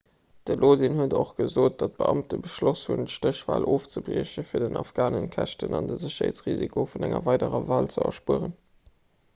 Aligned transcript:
de 0.49 0.53
lodin 0.61 0.95
huet 0.99 1.11
och 1.17 1.33
gesot 1.39 1.75
datt 1.83 1.91
d'beamte 1.99 2.39
beschloss 2.45 2.85
hunn 2.93 3.05
d'stéchwal 3.09 3.67
ofzebriechen 3.75 4.49
fir 4.53 4.65
den 4.65 4.81
afghanen 4.83 5.29
d'käschten 5.37 5.79
an 5.81 5.91
de 5.93 6.01
sécherheetsrisiko 6.05 6.89
vun 6.95 7.09
enger 7.11 7.25
weiderer 7.31 7.69
wal 7.69 7.93
ze 7.97 8.09
erspueren 8.09 8.61